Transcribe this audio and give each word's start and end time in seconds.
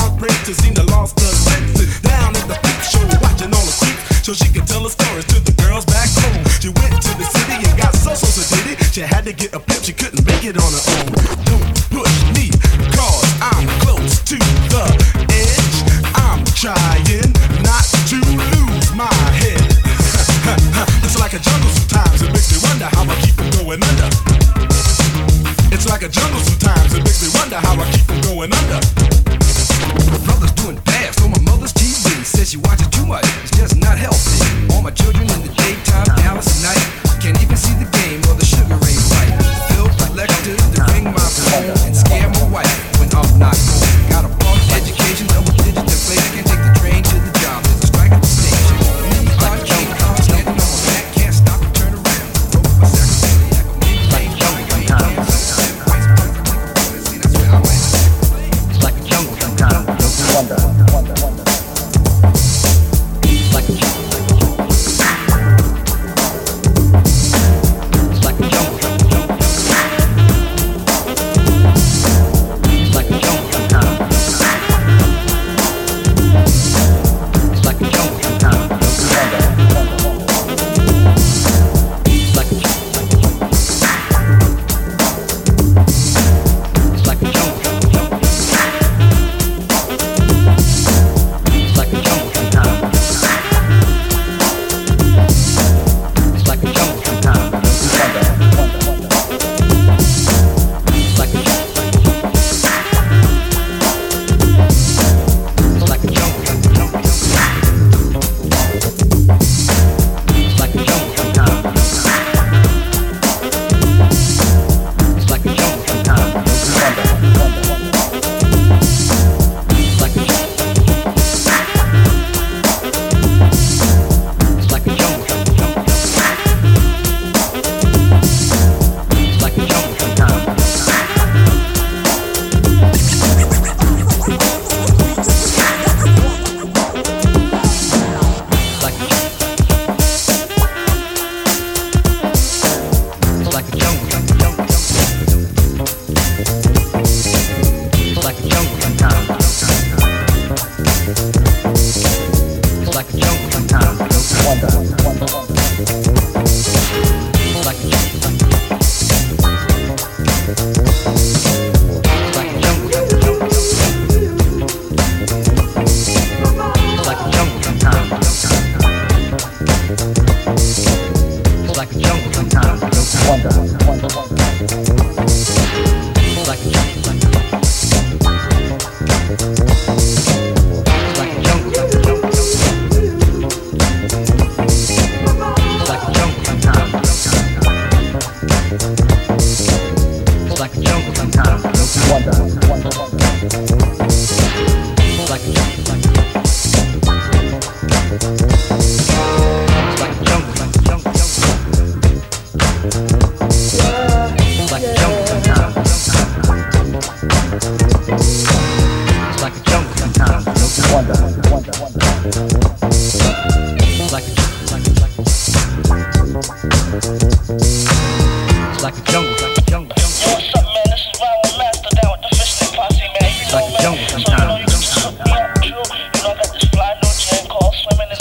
heartbreak 0.00 0.32
to 0.48 0.54
seem 0.54 0.74
to 0.74 0.84
lost 0.88 1.20
her 1.20 1.34
senses. 1.34 2.00
Down 2.00 2.32
at 2.36 2.46
the 2.48 2.56
freak 2.64 2.80
show, 2.80 3.04
watching 3.20 3.52
all 3.52 3.66
the 3.68 3.76
creeps, 3.76 4.24
so 4.24 4.32
she 4.32 4.48
could 4.48 4.66
tell 4.66 4.82
her 4.82 4.92
stories 4.92 5.28
to 5.28 5.38
the 5.44 5.52
girls 5.60 5.84
back 5.84 6.08
home. 6.24 6.40
She 6.60 6.72
went 6.80 6.96
to 7.04 7.12
the 7.20 7.26
city 7.28 7.60
and 7.60 7.76
got 7.76 7.92
so 7.94 8.16
so 8.16 8.28
sedated. 8.32 8.80
She 8.92 9.02
had 9.04 9.24
to 9.28 9.32
get 9.32 9.52
a 9.52 9.60
pimp, 9.60 9.84
she 9.84 9.92
couldn't 9.92 10.24
make 10.24 10.44
it 10.44 10.56
on 10.56 10.70
her 10.72 10.84
own. 10.96 11.12
Don't 11.44 11.68
push 11.92 12.16
me, 12.32 12.48
cause 12.96 13.28
I'm 13.44 13.68
close 13.84 14.24
to 14.32 14.38
the 14.72 14.84
edge. 15.28 15.76
I'm 16.16 16.40
trying 16.56 17.28
not 17.60 17.84
to 18.08 18.18
lose 18.24 18.88
my 18.96 19.12
head. 19.36 19.60
it's 21.04 21.18
like 21.20 21.36
a 21.36 21.40
jungle 21.40 21.70
sometimes, 21.76 22.22
it 22.24 22.32
makes 22.32 22.48
me 22.48 22.58
wonder 22.64 22.88
how 22.96 23.04
I 23.04 23.14
keep 23.20 23.36
from 23.36 23.50
going 23.60 23.82
under. 23.84 24.08
It's 25.74 25.88
like 25.88 26.02
a 26.02 26.08
jungle 26.08 26.40
sometimes, 26.40 26.94
it 26.94 27.04
makes 27.04 27.20
me 27.22 27.28
wonder 27.38 27.56
how 27.56 27.76
I 27.76 27.84
keep 27.92 28.04
from 28.08 28.20
going 28.22 28.52
under. 28.52 28.99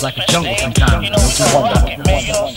Like 0.04 0.18
a 0.18 0.26
jungle 0.28 0.56
sometimes. 0.58 0.92
Man. 0.92 1.04
You 1.04 1.12
know 1.12 2.49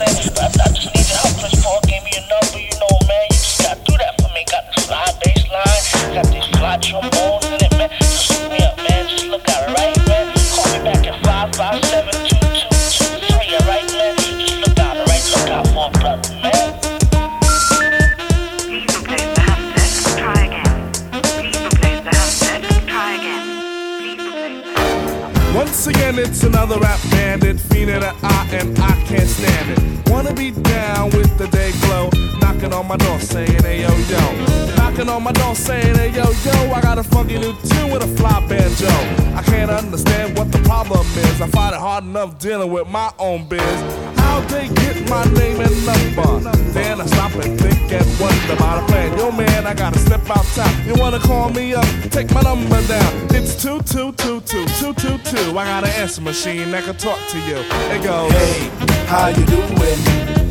Once 25.84 25.96
again, 25.96 26.16
it's 26.16 26.44
another 26.44 26.78
rap 26.78 27.00
bandit, 27.10 27.56
fiending 27.56 28.08
an 28.08 28.14
eye, 28.22 28.48
and 28.52 28.78
I 28.78 28.92
can't 29.04 29.28
stand 29.28 29.70
it. 29.70 30.08
Wanna 30.08 30.32
be 30.32 30.52
down 30.52 31.10
with 31.10 31.36
the 31.38 31.48
day 31.48 31.72
glow, 31.80 32.08
knocking 32.38 32.72
on 32.72 32.86
my 32.86 32.96
door 32.98 33.18
saying, 33.18 33.60
hey 33.64 33.82
yo 33.82 33.88
yo. 34.06 34.76
Knocking 34.76 35.08
on 35.08 35.24
my 35.24 35.32
door 35.32 35.56
saying, 35.56 35.96
hey 35.96 36.12
yo 36.12 36.30
yo, 36.44 36.72
I 36.72 36.80
got 36.82 36.98
a 36.98 37.02
funky 37.02 37.36
new 37.36 37.52
tune 37.64 37.90
with 37.90 38.04
a 38.04 38.06
fly 38.16 38.46
banjo. 38.46 38.86
I 39.34 39.42
can't 39.42 39.72
understand 39.72 40.38
what 40.38 40.52
the 40.52 40.58
problem 40.58 41.04
is. 41.04 41.40
I 41.40 41.48
find 41.48 41.74
it 41.74 41.80
hard 41.80 42.04
enough 42.04 42.38
dealing 42.38 42.70
with 42.70 42.86
my 42.86 43.10
own 43.18 43.48
biz. 43.48 44.11
They 44.48 44.68
get 44.68 45.08
my 45.08 45.24
name 45.34 45.60
and 45.60 45.86
number? 45.86 46.50
Then 46.72 47.00
I 47.00 47.06
stop 47.06 47.34
and 47.34 47.58
think 47.60 47.92
and 47.92 48.06
wonder 48.20 48.52
about 48.54 48.82
a 48.82 48.86
plan. 48.86 49.18
Yo 49.18 49.30
man, 49.30 49.66
I 49.66 49.74
gotta 49.74 49.98
step 49.98 50.28
outside. 50.30 50.86
You 50.86 50.94
wanna 50.96 51.18
call 51.18 51.50
me 51.50 51.74
up? 51.74 51.84
Take 52.10 52.32
my 52.32 52.42
number 52.42 52.80
down. 52.86 53.12
It's 53.30 53.60
two 53.60 53.80
two 53.82 54.12
two 54.12 54.40
two 54.42 54.64
two 54.78 54.94
two 54.94 55.18
two. 55.18 55.58
I 55.58 55.64
got 55.64 55.84
an 55.84 55.90
answer 55.90 56.22
machine 56.22 56.70
that 56.72 56.84
can 56.84 56.96
talk 56.96 57.18
to 57.28 57.38
you. 57.38 57.58
It 57.94 58.02
goes. 58.02 58.32
Hey, 58.32 58.70
how 59.06 59.28
you 59.28 59.44
doing? 59.46 59.98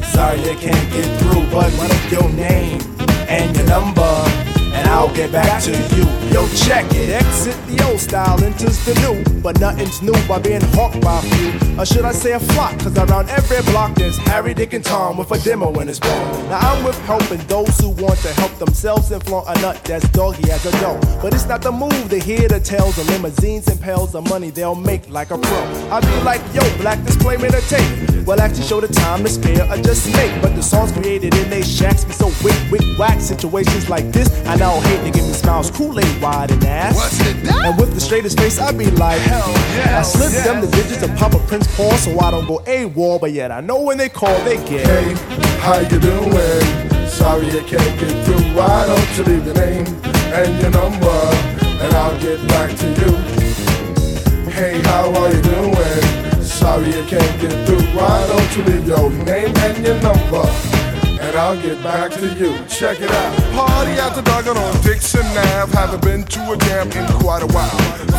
Sorry 0.04 0.40
I 0.40 0.56
can't 0.56 0.92
get 0.92 1.08
through, 1.20 1.46
but 1.52 1.72
what 1.74 1.92
is 1.92 2.12
your 2.12 2.30
name 2.30 2.80
and 3.28 3.56
your 3.56 3.66
number? 3.66 4.31
I'll 4.92 5.14
get 5.16 5.32
back 5.32 5.64
to 5.64 5.72
you. 5.72 6.04
Yo, 6.34 6.46
check 6.50 6.86
it. 6.92 7.10
Exit 7.10 7.56
the 7.68 7.82
old 7.88 8.00
style, 8.00 8.44
enters 8.44 8.84
the 8.84 8.94
new. 9.00 9.42
But 9.42 9.58
nothing's 9.60 10.02
new 10.02 10.14
by 10.28 10.40
being 10.40 10.62
hawked 10.76 11.00
by 11.00 11.20
a 11.20 11.22
few. 11.22 11.80
Or 11.80 11.86
should 11.86 12.04
I 12.04 12.12
say 12.12 12.34
a 12.34 12.40
flock? 12.40 12.78
Cause 12.80 12.98
around 12.98 13.30
every 13.30 13.62
block 13.72 13.96
there's 13.96 14.18
Harry, 14.18 14.54
Dick, 14.54 14.74
and 14.74 14.84
Tom 14.84 15.18
with 15.18 15.32
a 15.32 15.40
demo 15.40 15.72
in 15.80 15.88
his 15.88 16.00
palm. 16.00 16.50
Now 16.50 16.60
I'm 16.60 16.84
with 16.84 17.00
helping 17.06 17.40
those 17.48 17.80
who 17.80 17.90
want 17.90 18.20
to 18.20 18.34
help 18.34 18.54
themselves 18.60 19.12
and 19.12 19.24
flaunt 19.24 19.48
a 19.48 19.62
nut 19.62 19.82
that's 19.86 20.08
doggy 20.10 20.52
as 20.52 20.66
a 20.66 20.72
dough. 20.82 21.00
But 21.22 21.34
it's 21.34 21.48
not 21.48 21.62
the 21.62 21.72
move 21.72 22.10
to 22.10 22.20
hear 22.20 22.50
the 22.50 22.60
tales 22.60 22.98
of 22.98 23.08
limousines 23.08 23.68
and 23.70 23.80
pails 23.80 24.14
of 24.14 24.28
money 24.28 24.50
they'll 24.50 24.76
make 24.76 25.10
like 25.10 25.32
a 25.32 25.38
pro. 25.38 25.90
I 25.90 26.02
be 26.02 26.22
like, 26.24 26.42
yo, 26.54 26.62
black 26.80 27.02
display 27.06 27.36
a 27.36 27.62
tape. 27.62 28.26
Well, 28.26 28.40
actually 28.40 28.64
show 28.64 28.82
the 28.82 28.88
time 28.88 29.24
to 29.24 29.30
spare 29.30 29.64
or 29.72 29.78
just 29.78 30.14
make. 30.16 30.42
But 30.42 30.56
the 30.56 30.62
songs 30.62 30.92
created 30.92 31.34
in 31.34 31.50
they 31.50 31.62
shacks 31.62 32.04
be 32.04 32.12
so 32.12 32.28
wick, 32.44 32.60
wick, 32.70 32.84
whack. 33.00 33.20
Situations 33.22 33.90
like 33.90 34.12
this, 34.12 34.30
I 34.46 34.56
now 34.56 34.81
hate 34.82 35.04
to 35.06 35.12
give 35.12 35.28
me 35.28 35.34
smiles, 35.34 35.72
Kool-Aid 35.72 36.22
wide 36.22 36.52
and 36.52 36.64
ass. 36.66 36.96
What's 36.96 37.20
it 37.22 37.44
that? 37.46 37.66
And 37.66 37.80
with 37.80 37.94
the 37.94 38.02
straightest 38.02 38.40
face, 38.40 38.60
I 38.60 38.72
be 38.72 38.90
like, 38.92 39.20
hell 39.22 39.48
yes, 39.76 40.16
I 40.16 40.20
slip 40.20 40.32
yes. 40.32 40.46
them 40.46 40.62
the 40.62 40.68
digits 40.68 41.04
of 41.04 41.16
Papa 41.16 41.40
Prince 41.48 41.68
Paul 41.76 41.92
so 41.98 42.20
I 42.20 42.32
don't 42.32 42.48
go 42.48 42.60
AWOL. 42.66 43.20
But 43.20 43.32
yet 43.32 43.52
I 43.52 43.62
know 43.62 43.82
when 43.82 43.98
they 43.98 44.10
call, 44.10 44.38
they 44.44 44.58
get. 44.68 44.86
Hey, 44.88 45.14
how 45.60 45.80
you 45.80 46.00
doing? 46.00 47.08
Sorry 47.08 47.48
I 47.48 47.64
can't 47.68 48.00
get 48.00 48.26
through. 48.26 48.44
Why 48.56 48.86
don't 48.88 49.18
you 49.18 49.24
leave 49.26 49.46
your 49.46 49.56
name 49.56 49.86
and 50.34 50.62
your 50.62 50.72
number, 50.72 51.20
and 51.84 51.94
I'll 51.94 52.20
get 52.20 52.40
back 52.48 52.76
to 52.78 52.88
you. 52.88 53.12
Hey, 54.50 54.82
how 54.82 55.14
are 55.14 55.34
you 55.34 55.42
doing? 55.42 56.42
Sorry 56.42 56.88
I 56.88 57.06
can't 57.08 57.42
get 57.42 57.68
through. 57.68 57.82
Why 57.98 58.26
don't 58.28 58.58
you 58.58 58.64
leave 58.64 58.88
your 58.88 59.10
name 59.26 59.56
and 59.58 59.86
your 59.86 60.00
number, 60.02 60.46
and 61.32 61.40
I'll 61.40 61.62
get 61.62 61.82
back 61.82 62.12
to 62.12 62.28
you. 62.36 62.52
Check 62.68 63.00
it 63.00 63.10
out. 63.10 63.32
Party 63.56 63.92
at 63.92 64.14
the 64.16 64.22
Duggan 64.22 64.58
on 64.58 64.74
Dixon 64.82 65.26
Ave. 65.56 65.72
Haven't 65.72 66.04
been 66.04 66.24
to 66.26 66.52
a 66.52 66.58
jam 66.58 66.92
in 66.92 67.08
quite 67.20 67.44
a 67.44 67.48
while. 67.48 67.72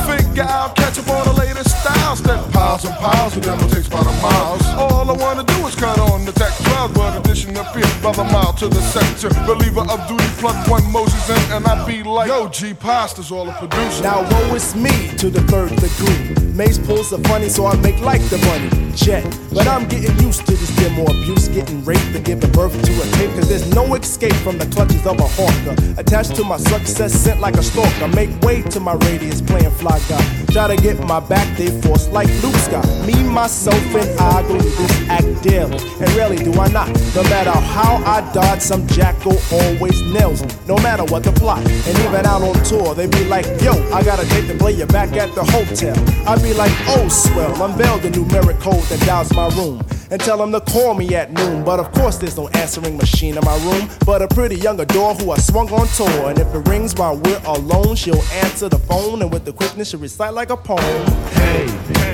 Figure 0.09 0.45
out, 0.45 0.75
catch 0.77 0.99
up 0.99 1.09
on 1.09 1.25
the 1.27 1.35
latest 1.39 1.71
styles. 1.81 2.19
Step 2.21 2.41
piles 2.53 2.85
and 2.85 2.95
piles, 2.97 3.35
and 3.35 3.43
demo 3.45 3.69
takes 3.69 3.89
about 3.89 4.07
a 4.07 4.15
mile. 4.23 4.57
All 4.81 5.11
I 5.11 5.13
wanna 5.13 5.45
do 5.45 5.67
is 5.67 5.75
cut 5.75 5.99
on 5.99 6.25
the 6.25 6.33
tech 6.33 6.53
12, 6.65 6.95
but 6.95 7.19
addition 7.21 7.57
appear 7.57 7.85
brother 8.01 8.25
mile 8.25 8.55
to 8.55 8.69
the 8.69 8.81
sector. 8.81 9.29
Believer 9.47 9.85
of 9.93 10.01
duty, 10.09 10.25
plug 10.41 10.57
one 10.69 10.91
Moses 10.91 11.29
in, 11.29 11.53
and 11.53 11.67
I 11.67 11.85
be 11.87 12.03
like, 12.03 12.29
Yo, 12.29 12.49
G 12.49 12.73
Pasta's 12.73 13.31
all 13.31 13.49
a 13.49 13.53
producer. 13.53 14.05
Now 14.05 14.23
woe 14.23 14.55
is 14.55 14.75
me 14.75 15.15
to 15.19 15.29
the 15.29 15.43
third 15.43 15.71
degree. 15.77 16.42
Mace 16.63 16.79
pulls 16.79 17.11
the 17.11 17.19
funny, 17.27 17.49
so 17.49 17.67
I 17.67 17.75
make 17.79 18.01
like 18.03 18.23
the 18.31 18.39
money. 18.47 18.71
Jet. 18.95 19.25
But 19.53 19.67
I'm 19.67 19.89
getting 19.89 20.17
used 20.21 20.47
to 20.47 20.53
this 20.53 20.71
demo 20.77 21.03
abuse, 21.03 21.49
getting 21.49 21.85
raped 21.85 22.15
and 22.15 22.25
giving 22.25 22.53
birth 22.53 22.71
to 22.85 22.93
a 23.03 23.07
tape. 23.17 23.35
Cause 23.35 23.49
there's 23.49 23.75
no 23.75 23.97
escape 23.97 24.35
from 24.45 24.59
the 24.59 24.67
clutches 24.67 25.05
of 25.05 25.19
a 25.19 25.27
hawker. 25.27 25.75
Attached 26.01 26.37
to 26.37 26.45
my 26.45 26.59
success, 26.59 27.13
sent 27.13 27.41
like 27.41 27.57
a 27.57 27.65
stalker. 27.65 28.07
Make 28.15 28.31
way 28.43 28.63
to 28.63 28.79
my 28.79 28.95
radius, 28.95 29.41
playing 29.43 29.73
fly 29.73 29.99
guy. 30.09 30.42
Try 30.53 30.77
to 30.77 30.83
get 30.83 31.01
my 31.07 31.19
back, 31.19 31.57
they 31.57 31.69
force 31.81 32.09
like 32.09 32.29
Luke 32.43 32.55
Scott. 32.57 32.87
Me, 33.07 33.15
myself, 33.25 33.75
and 33.95 34.21
I 34.21 34.43
go 34.43 34.61
through 34.61 35.07
act 35.09 35.43
daily. 35.43 35.79
And 35.99 36.11
rarely 36.13 36.37
do 36.37 36.53
I 36.61 36.69
not. 36.69 36.89
No 37.15 37.23
matter 37.23 37.51
how 37.51 37.97
I 38.05 38.21
dodge, 38.35 38.61
some 38.61 38.87
jackal 38.89 39.39
always 39.51 40.03
nails 40.13 40.43
me. 40.43 40.51
No 40.69 40.77
matter 40.77 41.05
what 41.05 41.25
the 41.25 41.33
plot. 41.33 41.65
And 41.67 41.99
even 41.99 42.27
out 42.27 42.43
on 42.43 42.63
tour, 42.65 42.95
they 42.95 43.07
be 43.07 43.25
like, 43.25 43.47
yo, 43.63 43.73
I 43.95 44.05
got 44.05 44.23
a 44.23 44.29
date 44.29 44.47
to 44.49 44.59
play 44.59 44.73
you 44.73 44.85
back 44.85 45.17
at 45.17 45.35
the 45.35 45.43
hotel. 45.43 45.97
I 46.29 46.37
be 46.43 46.53
like, 46.53 46.73
oh, 46.87 47.09
swell, 47.09 47.63
unveil 47.63 47.97
the 48.01 48.11
numeric 48.11 48.61
code 48.61 48.85
that 48.91 49.01
dials 49.07 49.33
my 49.33 49.49
room. 49.57 49.81
And 50.13 50.21
tell 50.21 50.37
them 50.37 50.53
to 50.53 50.61
call 50.61 50.93
me 50.93 51.15
at 51.15 51.33
noon. 51.33 51.65
But 51.65 51.81
of 51.81 51.91
course, 51.93 52.19
there's 52.19 52.37
no 52.37 52.47
answering 52.49 52.99
machine 52.99 53.39
in 53.39 53.45
my 53.47 53.57
room. 53.65 53.89
But 54.05 54.21
a 54.21 54.29
pretty 54.29 54.57
young 54.57 54.79
adore 54.79 55.15
who 55.15 55.31
I 55.31 55.39
swung 55.39 55.71
on 55.73 55.89
tour. 55.89 56.29
And 56.29 56.39
if 56.39 56.55
it 56.55 56.69
rings 56.69 56.95
while 56.95 57.17
we're 57.17 57.41
alone, 57.47 57.97
she'll 57.97 58.21
answer 58.45 58.69
the 58.69 58.79
phone. 58.79 59.23
And 59.23 59.33
with 59.33 59.47
the 59.47 59.55
quickness, 59.55 59.89
she'll 59.89 60.01
recite 60.01 60.35
like 60.35 60.51
a 60.51 60.57
poem. 60.57 61.07
Hey, 61.33 61.65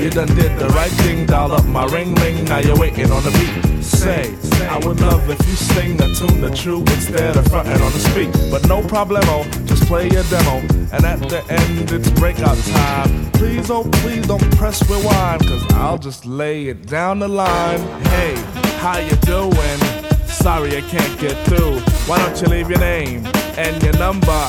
you 0.00 0.11
done 0.11 0.28
did 0.37 0.57
the 0.61 0.69
right 0.69 0.93
thing, 1.02 1.26
dial 1.26 1.50
up 1.50 1.64
my 1.64 1.87
ring 1.87 2.14
ring, 2.17 2.45
now 2.45 2.59
you're 2.59 2.78
waiting 2.78 3.11
on 3.11 3.25
the 3.25 3.33
beat. 3.33 3.83
Say, 3.83 4.33
I 4.62 4.79
would 4.85 5.00
love 5.00 5.29
if 5.29 5.38
you 5.47 5.55
sing 5.55 6.00
a 6.00 6.15
tune 6.15 6.41
the 6.41 6.50
true 6.55 6.81
instead 6.81 7.37
of 7.37 7.47
fronting 7.49 7.81
on 7.81 7.93
the 7.93 7.99
speak. 7.99 8.31
But 8.50 8.67
no 8.69 8.83
problemo, 8.83 9.45
just 9.67 9.85
play 9.87 10.09
your 10.09 10.25
demo. 10.25 10.59
And 10.93 11.05
at 11.05 11.21
the 11.29 11.45
end, 11.50 11.93
it's 11.93 12.11
breakout 12.11 12.57
time. 12.59 13.31
Please, 13.33 13.71
oh, 13.71 13.85
please 14.03 14.27
don't 14.27 14.57
press 14.57 14.88
rewind, 14.88 15.43
cause 15.43 15.73
I'll 15.73 15.99
just 15.99 16.27
lay 16.27 16.69
it 16.69 16.87
down 16.87 17.19
the 17.19 17.29
line. 17.29 17.81
Hey, 18.05 18.35
how 18.79 18.99
you 18.99 19.17
doing? 19.23 19.79
Sorry 20.27 20.77
I 20.77 20.81
can't 20.83 21.21
get 21.21 21.37
through. 21.47 21.81
Why 22.07 22.19
don't 22.19 22.41
you 22.41 22.49
leave 22.49 22.71
your 22.71 22.81
name 22.81 23.27
and 23.57 23.83
your 23.83 23.97
number, 23.99 24.49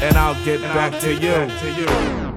and 0.00 0.16
I'll 0.16 0.42
get 0.44 0.60
back 0.60 1.00
to 1.00 1.14
you. 1.14 2.27